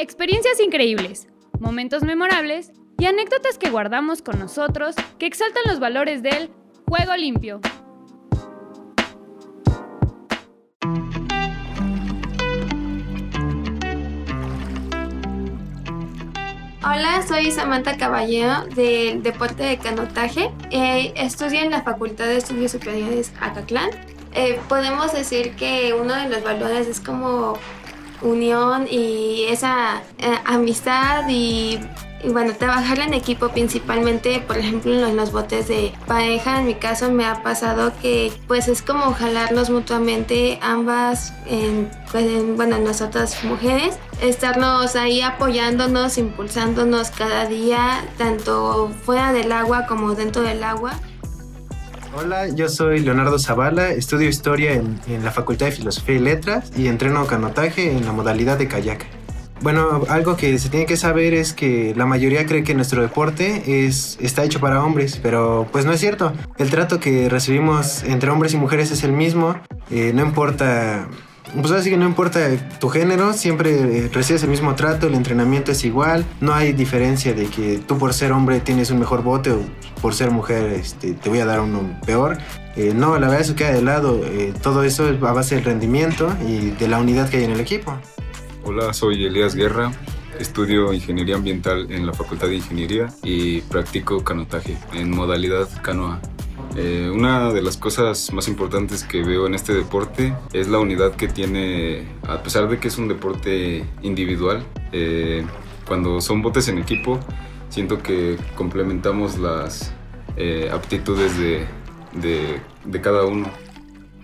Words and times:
Experiencias 0.00 0.60
increíbles, 0.60 1.26
momentos 1.58 2.04
memorables 2.04 2.70
y 3.00 3.06
anécdotas 3.06 3.58
que 3.58 3.68
guardamos 3.68 4.22
con 4.22 4.38
nosotros 4.38 4.94
que 5.18 5.26
exaltan 5.26 5.64
los 5.66 5.80
valores 5.80 6.22
del 6.22 6.52
juego 6.86 7.16
limpio. 7.16 7.60
Hola, 16.84 17.24
soy 17.26 17.50
Samantha 17.50 17.96
Caballero 17.96 18.66
del 18.76 19.24
deporte 19.24 19.64
de 19.64 19.78
canotaje. 19.78 20.52
Eh, 20.70 21.12
estudio 21.16 21.58
en 21.58 21.72
la 21.72 21.82
Facultad 21.82 22.26
de 22.26 22.36
Estudios 22.36 22.70
Superiores 22.70 23.32
Acatlán. 23.40 23.90
Eh, 24.32 24.60
podemos 24.68 25.12
decir 25.12 25.56
que 25.56 25.92
uno 25.92 26.14
de 26.14 26.28
los 26.28 26.44
valores 26.44 26.86
es 26.86 27.00
como 27.00 27.58
unión 28.22 28.86
y 28.90 29.44
esa 29.48 30.02
eh, 30.18 30.38
amistad 30.44 31.28
y, 31.28 31.78
bueno, 32.32 32.52
trabajar 32.54 32.98
en 32.98 33.14
equipo 33.14 33.48
principalmente, 33.50 34.40
por 34.40 34.58
ejemplo, 34.58 35.06
en 35.06 35.16
los, 35.16 35.32
botes 35.32 35.68
de 35.68 35.92
pareja, 36.06 36.58
en 36.58 36.66
mi 36.66 36.74
caso 36.74 37.10
me 37.10 37.24
ha 37.24 37.42
pasado 37.42 37.92
que 38.02 38.32
pues 38.48 38.66
es 38.68 38.82
como 38.82 39.12
jalarnos 39.12 39.70
mutuamente 39.70 40.58
ambas, 40.62 41.32
en, 41.46 41.90
pues, 42.10 42.24
bueno, 42.56 42.78
nosotras 42.78 43.44
mujeres, 43.44 43.98
estarnos 44.20 44.96
ahí 44.96 45.20
apoyándonos, 45.20 46.18
impulsándonos 46.18 47.10
cada 47.10 47.46
día, 47.46 48.04
tanto 48.16 48.90
fuera 49.04 49.32
del 49.32 49.52
agua 49.52 49.86
como 49.86 50.14
dentro 50.14 50.42
del 50.42 50.64
agua. 50.64 50.98
Hola, 52.14 52.48
yo 52.48 52.68
soy 52.70 53.00
Leonardo 53.00 53.38
Zavala, 53.38 53.90
estudio 53.90 54.28
historia 54.28 54.72
en, 54.72 54.98
la 55.22 55.30
Facultad 55.30 55.66
de 55.66 55.72
Filosofía 55.72 56.14
y 56.14 56.18
Letras 56.18 56.72
y 56.76 56.86
entreno 56.86 57.26
canotaje 57.26 57.92
en 57.92 58.06
la 58.06 58.12
modalidad 58.12 58.56
de 58.56 58.66
kayak. 58.66 59.06
Bueno, 59.60 60.02
algo 60.08 60.36
que 60.36 60.58
se 60.58 60.70
tiene 60.70 60.86
que 60.86 60.96
saber 60.96 61.34
es 61.34 61.52
que 61.52 61.92
la 61.96 62.06
mayoría 62.06 62.46
cree 62.46 62.64
que 62.64 62.74
nuestro 62.74 63.02
deporte 63.02 63.86
es, 63.86 64.16
está 64.20 64.44
hecho 64.44 64.58
para 64.58 64.82
hombres, 64.82 65.20
pero 65.22 65.68
pues 65.70 65.84
no 65.84 65.92
es 65.92 66.00
cierto. 66.00 66.32
El 66.56 66.70
trato 66.70 66.98
que 66.98 67.28
recibimos 67.28 68.02
entre 68.04 68.30
hombres 68.30 68.54
y 68.54 68.56
mujeres 68.56 68.90
es 68.90 69.04
el 69.04 69.12
mismo, 69.12 69.56
eh, 69.90 70.12
no 70.14 70.22
importa 70.24 71.08
pues 71.54 71.72
así 71.72 71.90
que 71.90 71.96
no 71.96 72.06
importa 72.06 72.40
tu 72.78 72.88
género, 72.88 73.32
siempre 73.32 74.04
eh, 74.04 74.10
recibes 74.12 74.42
el 74.42 74.50
mismo 74.50 74.74
trato, 74.74 75.06
el 75.06 75.14
entrenamiento 75.14 75.72
es 75.72 75.84
igual, 75.84 76.24
no 76.40 76.54
hay 76.54 76.72
diferencia 76.72 77.32
de 77.32 77.46
que 77.46 77.78
tú 77.78 77.98
por 77.98 78.14
ser 78.14 78.32
hombre 78.32 78.60
tienes 78.60 78.90
un 78.90 78.98
mejor 78.98 79.22
bote 79.22 79.50
o 79.52 79.60
por 80.00 80.14
ser 80.14 80.30
mujer 80.30 80.72
este, 80.72 81.14
te 81.14 81.28
voy 81.28 81.40
a 81.40 81.46
dar 81.46 81.60
uno 81.60 81.98
peor. 82.04 82.38
Eh, 82.76 82.92
no, 82.94 83.18
la 83.18 83.26
verdad 83.26 83.40
eso 83.40 83.56
queda 83.56 83.72
de 83.72 83.82
lado, 83.82 84.20
eh, 84.24 84.52
todo 84.62 84.84
eso 84.84 85.08
es 85.08 85.22
a 85.22 85.32
base 85.32 85.56
del 85.56 85.64
rendimiento 85.64 86.32
y 86.46 86.70
de 86.70 86.88
la 86.88 86.98
unidad 86.98 87.28
que 87.28 87.38
hay 87.38 87.44
en 87.44 87.52
el 87.52 87.60
equipo. 87.60 87.98
Hola, 88.64 88.92
soy 88.92 89.24
Elías 89.24 89.54
Guerra, 89.54 89.90
estudio 90.38 90.92
ingeniería 90.92 91.36
ambiental 91.36 91.90
en 91.90 92.06
la 92.06 92.12
Facultad 92.12 92.48
de 92.48 92.56
Ingeniería 92.56 93.08
y 93.22 93.62
practico 93.62 94.22
canotaje 94.22 94.76
en 94.92 95.10
modalidad 95.10 95.68
canoa. 95.82 96.20
Eh, 96.80 97.10
una 97.10 97.52
de 97.52 97.60
las 97.60 97.76
cosas 97.76 98.32
más 98.32 98.46
importantes 98.46 99.02
que 99.02 99.24
veo 99.24 99.48
en 99.48 99.54
este 99.54 99.74
deporte 99.74 100.32
es 100.52 100.68
la 100.68 100.78
unidad 100.78 101.16
que 101.16 101.26
tiene, 101.26 102.06
a 102.22 102.40
pesar 102.44 102.68
de 102.68 102.78
que 102.78 102.86
es 102.86 102.98
un 102.98 103.08
deporte 103.08 103.84
individual, 104.02 104.64
eh, 104.92 105.44
cuando 105.88 106.20
son 106.20 106.40
botes 106.40 106.68
en 106.68 106.78
equipo, 106.78 107.18
siento 107.68 108.00
que 108.00 108.38
complementamos 108.54 109.38
las 109.38 109.92
eh, 110.36 110.70
aptitudes 110.72 111.36
de, 111.36 111.66
de 112.84 113.00
cada 113.00 113.24
uno. 113.24 113.50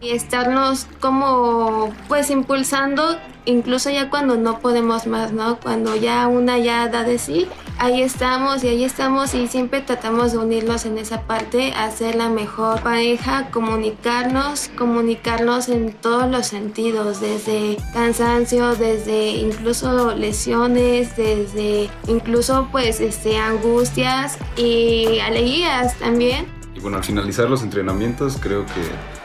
Y 0.00 0.12
estarnos 0.12 0.86
como 1.00 1.92
pues 2.08 2.30
impulsando 2.30 3.18
incluso 3.44 3.90
ya 3.90 4.08
cuando 4.08 4.36
no 4.36 4.60
podemos 4.60 5.06
más, 5.06 5.32
¿no? 5.32 5.58
Cuando 5.60 5.96
ya 5.96 6.26
una 6.28 6.58
ya 6.58 6.88
da 6.88 7.02
de 7.02 7.18
sí, 7.18 7.46
ahí 7.78 8.02
estamos 8.02 8.64
y 8.64 8.68
ahí 8.68 8.84
estamos 8.84 9.34
y 9.34 9.46
siempre 9.46 9.80
tratamos 9.80 10.32
de 10.32 10.38
unirnos 10.38 10.84
en 10.84 10.98
esa 10.98 11.22
parte, 11.22 11.72
hacer 11.72 12.16
la 12.16 12.28
mejor 12.28 12.82
pareja, 12.82 13.50
comunicarnos, 13.50 14.70
comunicarnos 14.76 15.68
en 15.68 15.92
todos 15.92 16.30
los 16.30 16.46
sentidos, 16.46 17.20
desde 17.20 17.78
cansancio, 17.92 18.74
desde 18.74 19.30
incluso 19.30 20.14
lesiones, 20.14 21.16
desde 21.16 21.88
incluso 22.06 22.68
pues 22.70 23.00
este 23.00 23.38
angustias 23.38 24.38
y 24.56 25.20
alegrías 25.20 25.94
también. 25.98 26.46
Y 26.74 26.80
bueno, 26.80 26.98
al 26.98 27.04
finalizar 27.04 27.48
los 27.48 27.62
entrenamientos 27.62 28.38
creo 28.40 28.66
que 28.66 28.82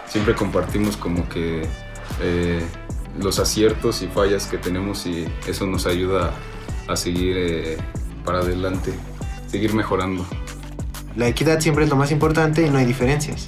siempre 0.07 0.35
compartimos 0.35 0.95
como 0.95 1.27
que 1.27 1.67
eh, 2.21 2.61
los 3.19 3.39
aciertos 3.39 4.01
y 4.01 4.07
fallas 4.07 4.47
que 4.47 4.57
tenemos 4.57 5.05
y 5.05 5.27
eso 5.47 5.65
nos 5.65 5.85
ayuda 5.85 6.31
a 6.87 6.95
seguir 6.95 7.35
eh, 7.37 7.77
para 8.23 8.39
adelante, 8.39 8.93
seguir 9.47 9.73
mejorando. 9.73 10.25
La 11.15 11.27
equidad 11.27 11.59
siempre 11.59 11.83
es 11.83 11.89
lo 11.89 11.95
más 11.95 12.11
importante 12.11 12.65
y 12.65 12.69
no 12.69 12.77
hay 12.77 12.85
diferencias. 12.85 13.45